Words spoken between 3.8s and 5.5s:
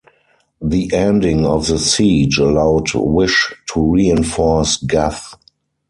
reinforce Gough.